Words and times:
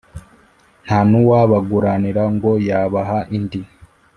nta 0.85 0.99
n'uwabaguranira 1.09 2.23
ngo 2.33 2.51
yabaha 2.67 3.19
indi. 3.37 3.61